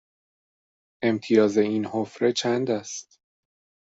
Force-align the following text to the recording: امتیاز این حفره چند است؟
امتیاز 1.03 1.57
این 1.57 1.85
حفره 1.85 2.31
چند 2.33 2.71
است؟ 2.71 3.19